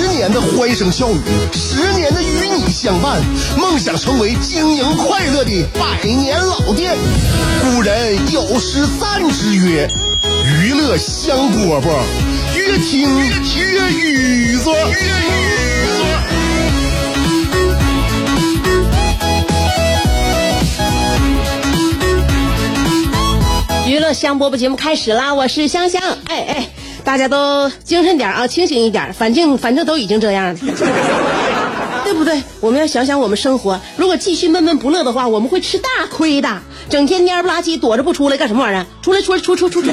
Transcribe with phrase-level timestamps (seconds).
[0.00, 1.20] 十年的欢声笑语，
[1.52, 3.20] 十年的与你相伴，
[3.58, 6.96] 梦想成为经营快乐的百年老店。
[7.60, 9.86] 古人有诗赞之曰
[10.64, 11.82] ：“娱乐香饽饽，
[12.56, 14.70] 越听越雨子。”
[23.86, 25.34] 娱乐香饽饽节目开始啦！
[25.34, 26.68] 我是香香，哎哎，
[27.10, 30.54] 大家都精神点啊，清醒一点，反正反正都已经这样了，
[32.04, 32.40] 对不对？
[32.60, 36.62] 我们要想想我们生活，如果继续闷闷不乐的话，我们会吃大亏的。
[36.88, 38.86] 整天蔫不拉几躲着不出来干什么玩意儿？
[39.02, 39.90] 出来出来出出出出，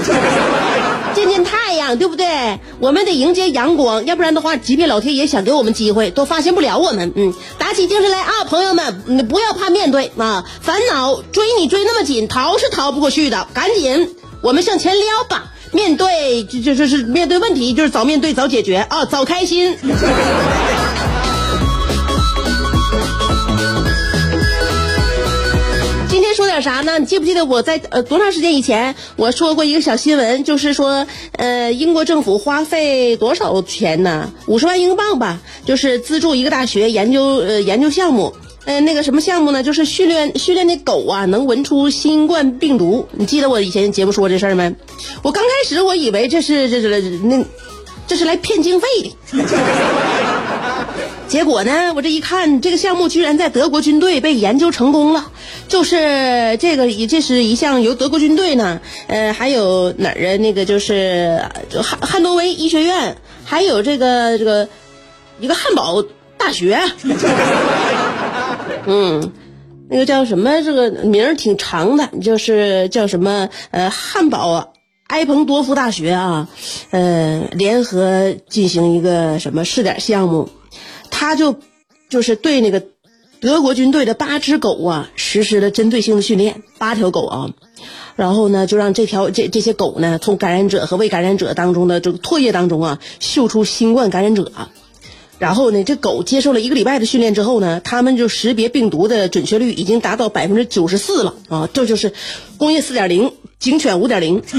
[1.16, 2.60] 见见太阳，对不对？
[2.80, 7.12] 我们得迎接阳光，要不然的话，即便老天爷想给我们机会，都发现不了我们。
[7.16, 15.46] 嗯，打起精神来啊，朋友们，你不要怕面对啊，烦恼追你追那么紧，逃是逃不过去的，赶紧我们向前撩吧。
[15.74, 19.76] 面对就就就是面对问题，就是早面对早解决啊，早开心。
[26.10, 26.98] 今天说点啥呢？
[27.00, 34.32] 你记不记得我在呃多长时间以前我说过一个小新闻，就是说呃英国政府花费多少钱呢？
[34.48, 38.34] 五十万英镑吧，就是资助一个大学研究呃研究项目。
[38.68, 39.64] 呃，那个什么项目呢？
[39.64, 43.08] 就是训练训练那狗啊，能闻出新冠病毒。
[43.14, 44.76] 你记得我以前节目说这事儿没？
[45.22, 47.46] 我刚开始我以为这是这是那
[48.08, 49.16] 这是来骗经费的。
[51.30, 55.32] 结果呢，我这一看，这个项目居然在德国军队被研究成功了。
[55.70, 60.38] 就是这个，这是一项由德国军队呢，呃，还有哪儿啊？
[60.38, 61.42] 那个就是
[61.82, 63.16] 汉汉诺威医学院，
[63.46, 64.68] 还有这个这个
[65.40, 66.04] 一个汉堡
[66.38, 66.78] 大学。
[68.88, 69.34] 嗯，
[69.90, 70.62] 那个叫什么？
[70.64, 73.50] 这个名儿挺长的，就是叫什么？
[73.72, 74.74] 呃，汉堡
[75.08, 76.48] 埃彭多夫大学啊，
[76.92, 80.50] 呃，联合进行一个什么试点项目，
[81.12, 81.56] 他就
[82.10, 82.82] 就是对那个
[83.40, 87.50] 德国军队的八只狗啊实施了针对性的训练，八条狗啊，
[88.16, 94.52] 然后呢，就让这条这这些狗呢，从感染者和未感染者当中的这个唾液当中啊，嗅出新冠感染者。
[95.40, 101.70] 然后呢，这狗接受了一个礼拜的训练之后呢，它们就识别病毒的准确率已经达到百分之九十四了啊！
[101.72, 102.14] 这就是
[102.58, 104.42] 工业四点零，警犬五点零。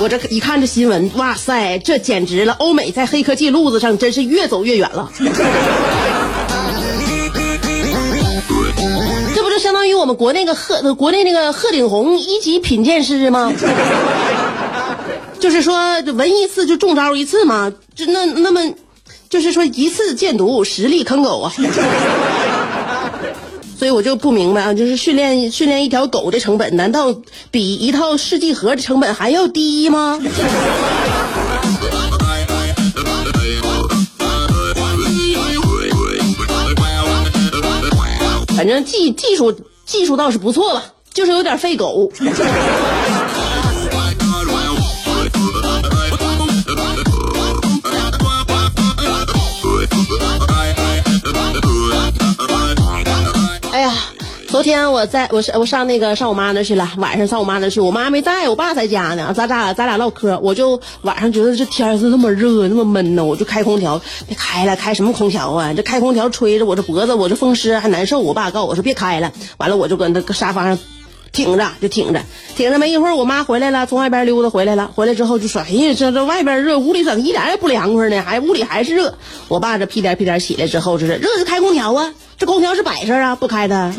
[0.00, 2.54] 我这一看这新闻，哇塞，这简直了！
[2.54, 5.12] 欧美在黑科技路子上真是越走越远了。
[9.36, 13.52] 这不就相当于我们国内个鹤，国内那个鹤顶红一级品鉴师吗？
[15.42, 18.60] 就是说，闻一次就中招一次嘛，就那那么，
[19.28, 21.52] 就是说一次见毒，十例坑狗啊。
[23.76, 27.12] 所以我就不明白啊，就是训练训练一条狗的成本，难道
[27.50, 30.20] 比一套试剂盒的成本还要低吗？
[38.56, 39.52] 反正技技术
[39.84, 42.12] 技术倒是不错吧，就是有点费狗。
[54.62, 65.74] 昨天我在我上我上那个上我妈那去了，晚上上我妈那去，我妈没在我爸在家呢，咱俩咱俩唠嗑，我就晚上觉得这天是那么热那么闷呢，我就开空调，别开了，开什么空调啊？
[65.74, 68.20] 这开空调吹着我这脖子，我这风湿还难受。
[68.20, 70.78] 我爸告诉我说别开了，完了我就搁那个沙发上
[71.32, 72.20] 挺着，就挺着，
[72.54, 78.22] 挺着没一会儿，我妈回来了，从外边溜达回来了，回来之后就说：“哎呀，这这外边热，屋里怎么一点也不凉快呢？
[78.22, 79.14] 还屋里还是热。”
[79.48, 82.12] 我爸这屁颠屁颠起来之后，就是热就开空调啊。
[82.38, 83.92] 这空调是摆设啊，不开的。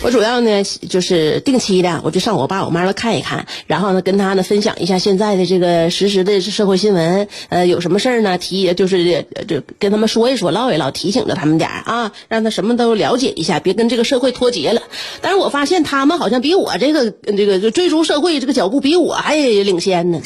[0.00, 14.80] 我主要呢就是定期的，我就上我爸我妈那看一看，然后呢跟他呢分享一下现在的这个实时的社会新闻，呃，有什么事儿呢提就是就跟他们说一说，唠一唠，提醒着他们点儿啊，让他什么都了解一下，别跟这个社会脱节了。
[15.20, 20.20] 但是我发现他们好像比我这个这个追逐社会这个脚步比我还领先呢。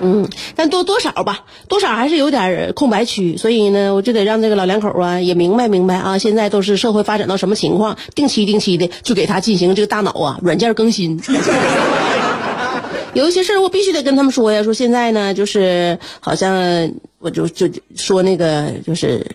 [0.00, 11.20] 嗯，但多多少吧，多少还是有点空白区，所以呢，我就得让这个老两口啊也明白明白啊，现在都是社会发展到什么情况，定期定期的就给他进行这个大脑啊软件更新。
[13.14, 19.26] 有一些事儿我必须得跟他们说呀，说现在呢，就是好像我就就说那个就是。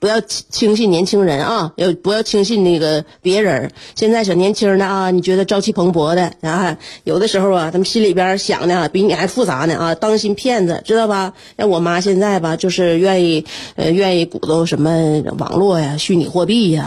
[0.00, 3.72] 不要轻信年轻人啊，要不要轻信那个别人？
[3.96, 11.32] 现在小年轻的啊，你觉得朝气蓬勃的啊，有的时候啊，他们心里边想的比你还复杂呢啊，当心骗子，知道吧？
[11.56, 16.86] 像我妈现在吧，就是愿意呃愿意鼓捣什么网络呀、虚拟货币呀，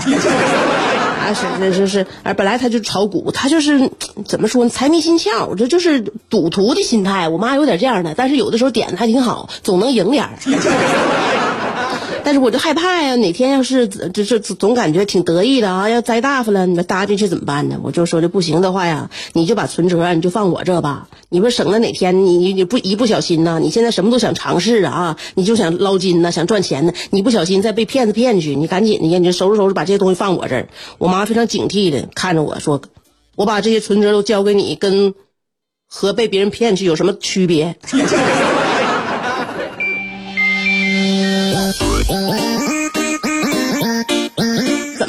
[1.22, 3.92] 啊是是是是，啊本来他就炒股，他就是
[4.26, 4.70] 怎么说呢？
[4.70, 7.28] 财迷心窍，这就是赌徒的心态。
[7.28, 10.32] 我妈有点这样的，但是有的时候点的还挺好，总能赢点儿。
[12.24, 17.80] 但是我就害怕呀，哪天要是就是总感觉挺得意的啊，要栽大发了，你们搭进去怎么办呢？
[17.84, 23.60] 我就说这不行的话呀，你就把存折你就放我这吧，你不省得哪天你你你不一不小心呢？
[23.62, 30.70] 你现在什么都想尝试啊，你就想捞金呢，想赚钱呢，你不小心再被骗子骗去，你赶紧的呀，你就收拾收拾把这些东西放我这儿。
[31.00, 32.82] 我妈非常警惕的看着我说，
[33.36, 35.14] 我把这些存折都交给你，跟
[35.88, 37.76] 和被别人骗去有什么区别？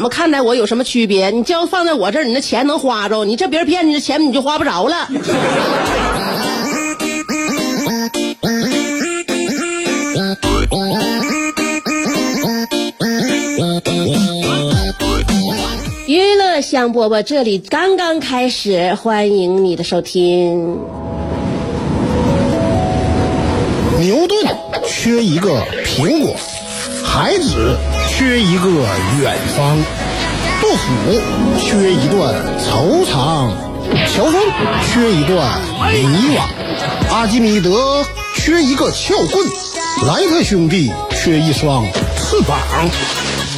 [0.02, 1.30] 么看待我有什么区别？
[1.30, 3.24] 你要放在我这儿，你那钱能花着？
[3.24, 5.08] 你这别人骗你的钱，你就花不着了。
[16.06, 20.78] 娱乐香饽饽这里刚刚开始，欢迎你的收听。
[23.98, 24.44] 牛顿
[24.84, 26.34] 缺一个苹果，
[27.04, 27.76] 孩子
[28.14, 28.68] 缺一个
[29.20, 29.76] 远方，
[30.60, 31.20] 杜甫
[31.58, 33.50] 缺一段惆怅，
[34.14, 34.34] 乔峰
[34.86, 35.60] 缺一段
[35.90, 36.42] 迷惘，
[37.10, 38.04] 阿基米德
[38.36, 39.44] 缺一个撬棍，
[40.06, 41.84] 莱特兄弟缺一双
[42.16, 42.60] 翅膀，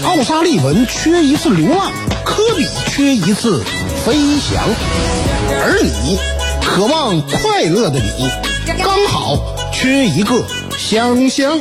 [0.05, 1.93] 奥沙利文缺一次流浪，
[2.25, 3.63] 科比缺一次
[4.05, 4.63] 飞翔，
[5.51, 6.19] 而你，
[6.65, 8.31] 渴望快乐的你，
[8.83, 9.37] 刚好。
[9.77, 10.47] 缺一个
[10.79, 11.61] 香香，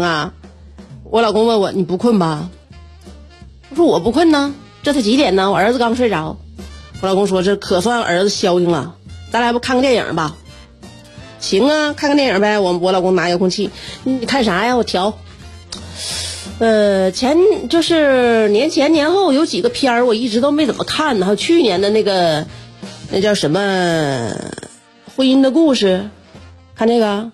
[0.00, 0.32] 啊，
[1.04, 2.48] 我老公问我你不困吧？
[3.70, 5.50] 我说我不困呢，这才几点呢？
[5.50, 6.36] 我儿子刚睡着。
[7.00, 8.94] 我老公说这可算儿子消停了，
[9.30, 10.36] 咱俩不看个电影吧？
[11.40, 12.58] 行啊，看个电影呗。
[12.58, 13.70] 我我老公拿遥控器，
[14.04, 14.76] 你看啥呀？
[14.76, 15.18] 我调。
[16.60, 17.36] 呃，前
[17.68, 21.26] 就是年前年后有几个片儿，我一直都没怎么看呢。
[21.26, 22.46] 还有去年的那个，
[23.10, 23.60] 那叫什么
[25.16, 26.04] 《婚姻的故事》，
[26.78, 27.32] 看这个。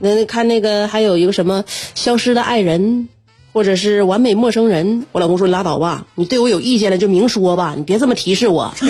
[0.00, 1.64] 那看那个还有一个什么
[1.94, 3.08] 消失的爱人，
[3.52, 5.06] 或者是完美陌生人。
[5.12, 8.74] 我老公说拉倒吧，你对我有意见了就明说吧，你别这么提示我。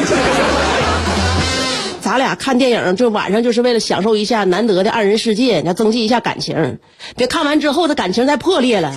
[2.00, 6.78] 咱俩看电影就晚上就是为了享受一下难得的二人世界，要增进一下感情，
[7.16, 8.94] 别看完之后他感情再破裂了。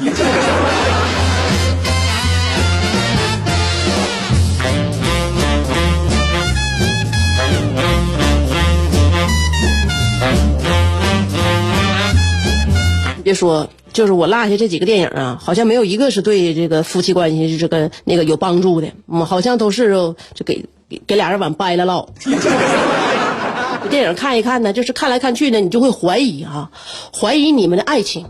[13.34, 19.92] 说，就是我落下这几个电影啊，好像没有一个是对这个夫妻关系是这个那个有帮助的，嗯，好像都是
[20.34, 20.66] 就给
[21.08, 22.08] 给俩人往掰了唠。
[23.90, 26.72] 电影看一看呢，就是看来看去呢，你就会怀疑啊，
[27.16, 28.26] 怀疑你们的爱情。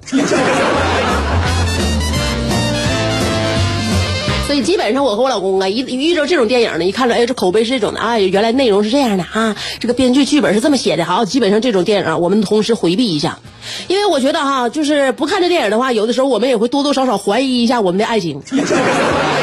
[4.54, 13.40] 所以基本上我和我老公啊，一遇着这种电影呢，一看着哎，这口碑是这种的啊，原来内容是这样的啊，这个编剧剧本是这么写的，好，基本上这种电影啊，我们同时回避一下，
[13.88, 18.40] 因为我觉得哈，就是不看这电影的话，有的时候我们也会多多少少怀疑一下我们的爱情。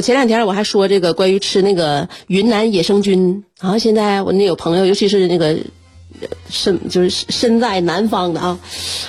[0.00, 5.56] 前两天我还说这个关于吃那个云南野生菌啊，现在我那有朋友，尤其是那个
[6.48, 8.58] 身就是身在南方的啊，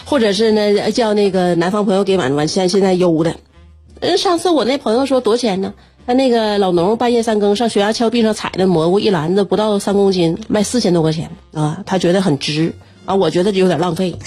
[0.05, 3.35] 或者是呢叫那个南方朋友给完完现现在邮的，
[3.99, 5.73] 嗯，上次我那朋友说多少钱呢？
[6.07, 12.73] 他那个老农半夜三更上悬崖峭壁上采的蘑菇，一篮子不到三公斤，卖四千多块钱啊，他觉得很值
[13.05, 14.15] 啊，我觉得有点浪费。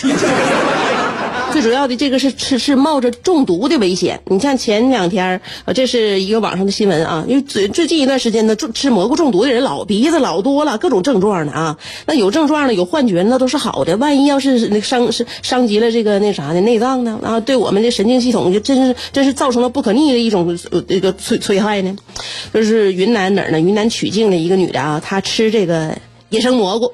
[1.54, 4.20] 最主要的这个是吃是冒着中毒的危险。
[4.26, 11.78] 你像前两天啊，这是一个网上的新闻啊，因为最最近一段时间呢，吃蘑菇中毒的人老鼻子老多了，各种症状的啊。
[12.06, 13.96] 那有症状的有幻觉，那都是好的。
[13.98, 17.20] 万一要是那伤是伤及了这个那啥的内脏呢？
[17.22, 20.58] 啊，对我们的神经系统就真是真是造成了不可逆的一种
[20.88, 21.96] 这个摧摧害呢。
[22.52, 23.60] 就是云南哪儿呢？
[23.60, 25.96] 云南曲靖的一个女的啊，她吃这个
[26.30, 26.90] 野生蘑菇，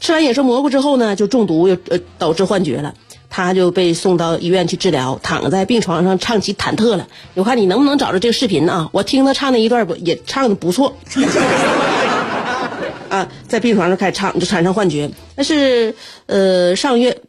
[0.00, 2.92] 吃完野生蘑菇之后呢，就中毒，又呃导致幻觉了。
[3.34, 7.08] 他就被送到医院去治疗，躺在病床上唱起忐忑了。
[7.32, 8.90] 我看你能不能找着这个视频啊？
[8.92, 10.94] 我听他唱那一段不也唱的不错。
[13.08, 15.10] 啊，在病床上开始唱，就产生幻觉。
[15.34, 15.94] 那是
[16.26, 17.22] 呃上月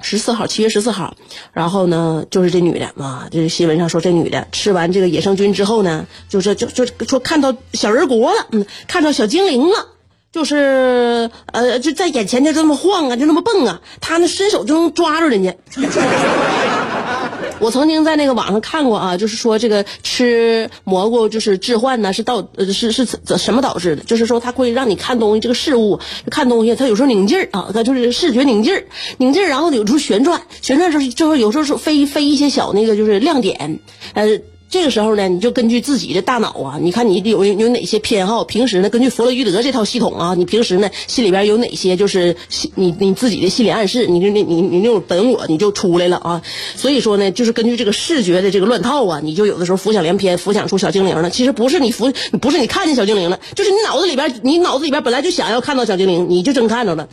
[0.00, 1.16] 十四号，七月十四号。
[1.52, 9.86] 然后呢，就是这女的嘛，就是新闻上说这女的吃完这个野生菌之后呢，就是就就说看到小人国了，嗯，看到小精灵了。
[10.30, 15.56] 就是呃，就在眼前就这么晃啊，就那么蹦啊，他那伸手就能抓住人家。
[17.60, 23.04] 我曾经在那个网上看过啊，就是说这个吃蘑菇就是致幻呢，是导呃是是
[23.36, 24.04] 什么导致的？
[24.04, 25.98] 就是说它会让你看东西，这个事物
[26.30, 28.84] 看东西，它有时候拧劲儿啊，它就是视觉拧劲儿，
[29.16, 33.80] 拧劲儿，然后有时候旋转，旋转时候就是有时候是飞飞一些小那个就是亮点，
[34.14, 34.40] 呃。
[34.70, 38.44] 这个时候呢，你就根据自己的大脑啊，你看你有有哪些偏好？
[38.44, 42.36] 平时呢，根据弗洛伊德这套系统啊，你平时呢心里边有哪些就是
[42.74, 44.06] 你你自己的心理暗示？
[44.06, 46.42] 你就你你你那种本我你就出来了啊。
[46.76, 51.30] 所以说呢，就是根据这个视觉的这个乱套啊，你就有的时候浮想联翩，浮想出小精灵了。
[51.30, 57.08] 其实不是你浮，不是你看见小精灵了，就是你脑子里边，你脑子里边本来就想要看到小精灵，你就真看着了。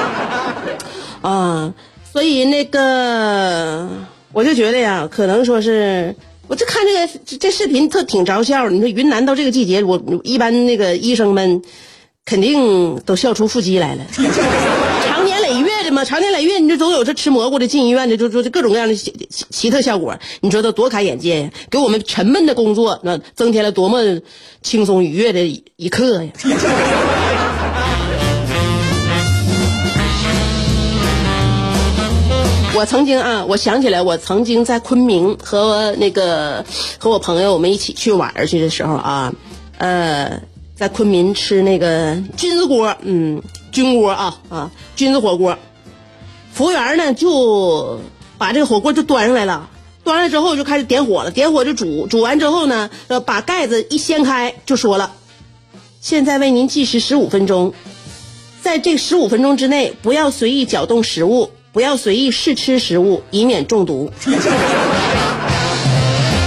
[1.20, 1.74] 啊，
[2.10, 3.86] 所以那个
[4.32, 6.16] 我就觉得呀，可能说是。
[6.48, 11.62] 我就看这个这视频特挺着笑，你说云南到这个季节，我一般那个医生们
[12.24, 14.04] 肯定都笑出腹肌来了。
[15.06, 19.14] 长年累月的嘛，长年累月，你就总有这吃蘑菇的进医院的，就就各种各样的奇
[19.50, 21.50] 奇特效果，你说都多开眼界呀！
[21.70, 24.00] 给我们沉闷的工作那增添了多么
[24.62, 25.44] 轻松愉悦的
[25.76, 26.30] 一刻呀！
[32.78, 36.64] 我曾经啊，我想起来，我曾经在昆明和那个
[37.00, 39.34] 和我朋友我们一起去玩去的时候啊，
[39.78, 40.40] 呃，
[40.76, 43.42] 在昆明吃那个菌子锅，嗯，
[43.72, 45.58] 菌锅啊啊，菌子火锅，
[46.52, 47.98] 服务员呢就
[48.38, 49.68] 把这个火锅就端上来了，
[50.04, 52.88] 端上来之后就开始点火了，点火就煮，煮完之后呢，
[53.26, 55.10] 把盖子一掀开就说了，
[56.00, 57.74] 现在为您计时十五分钟，
[58.62, 61.50] 在这十五分钟之内不要随意搅动食物。
[61.72, 64.10] 不要随意试吃食物，以免中毒。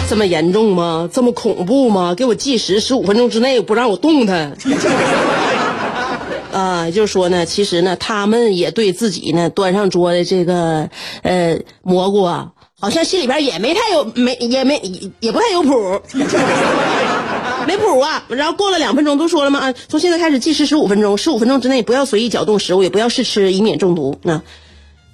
[0.09, 1.09] 这么严重吗？
[1.13, 2.13] 这么恐怖吗？
[2.13, 4.51] 给我计时十五分钟之内不让我动它。
[6.51, 10.89] 啊，就是说呢，其实呢，他们也对自己呢端上桌的这个
[11.21, 14.81] 呃蘑菇啊，好像心里边也没太有没也没
[15.21, 16.01] 也不太有谱，
[17.65, 18.21] 没谱啊。
[18.27, 19.59] 然后过了两分钟，都说了吗？
[19.59, 24.19] 啊，从现在开始计时十五分钟，十五分钟之内不要随意搅动食物，也不要试吃，以免中毒。
[24.23, 24.41] 那。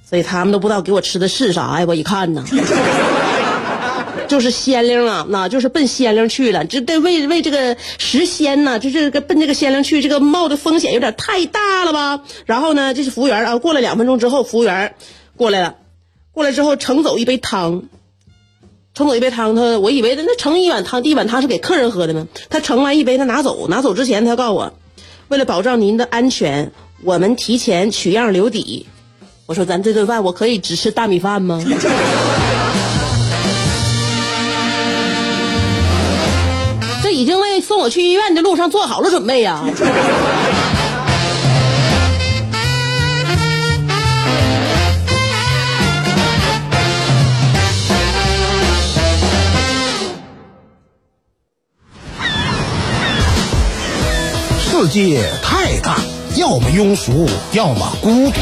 [0.10, 1.86] 所以他们都不知道给我吃的是啥呀！
[1.86, 2.46] 我一看呢，
[4.30, 6.64] 就是鲜灵啊，那就是奔鲜灵去了。
[6.64, 12.22] 这得为为这个食鲜呢，就是个奔这个鲜灵去，这个冒的风险有点太大了吧？
[12.46, 14.96] 然后呢，这是服务员啊，过了两分钟之后，服务员
[15.36, 15.76] 过来了，
[16.32, 17.84] 过来之后盛走一杯汤，
[18.94, 22.30] 盛走一杯汤，他我以为那盛一碗汤，第一碗汤是给客人喝的呢？
[22.50, 24.74] 他盛完一杯，他拿走，拿走之前他告诉我，
[25.28, 26.72] 为了保障您的安全，
[27.04, 28.88] 我们提前取样留底。
[29.48, 31.58] 我说咱这顿饭我可以只吃大米饭吗？
[37.02, 39.64] 这已经为送我去医院的路上做好了准备呀。
[54.60, 56.02] 世界太大，
[56.36, 58.42] 要么庸俗，要么孤独。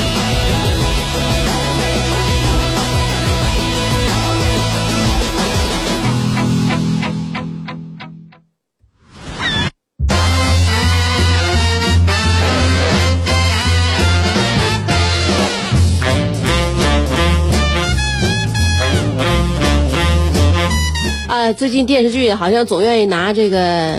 [21.53, 23.97] 最近电视剧好像总愿意拿这个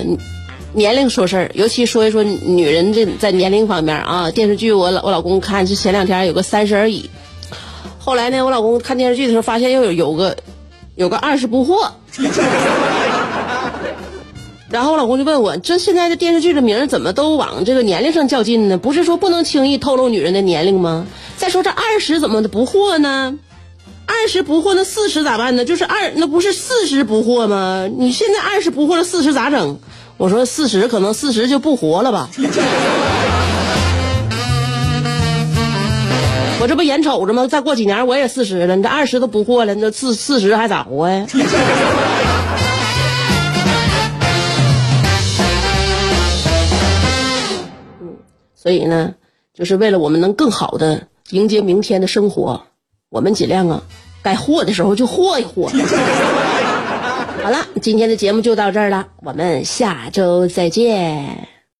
[0.72, 4.30] 年龄说事儿，尤其说一说女人这在年龄方面啊。
[4.30, 7.10] 电视剧我老我老公看是前两天有个三十而已，
[7.98, 10.36] 后来呢，我老公看电视剧的时候发现又有有个
[10.94, 11.90] 有个二十不惑，
[14.70, 18.78] 然后我老公就问我，这现在的电视剧的名怎么都往这个年龄上较劲呢？
[18.78, 21.06] 不是说不能轻易透露女人的年龄吗？
[21.36, 23.38] 再说这二十怎么不惑呢？
[24.12, 25.64] 二十不惑，那四十咋办呢？
[25.64, 27.88] 就是二，那不是四十不惑吗？
[27.98, 29.78] 你现在二十不惑了，四十咋整？
[30.18, 32.28] 我说四十可能四十就不活了吧。
[36.60, 37.48] 我这不眼瞅着吗？
[37.48, 41.26] 再过几年我也四十了，你这二十都不惑了，那四四十还咋活呀？
[48.00, 48.14] 嗯，
[48.54, 49.14] 所以呢，
[49.52, 52.62] 就是为了我们能更好的迎接明天的生活。
[53.12, 53.82] 我们尽量啊，
[54.22, 55.68] 该和的时候就和一和。
[57.44, 61.46] 好了，今天的节目就到这儿了，我们下周再见。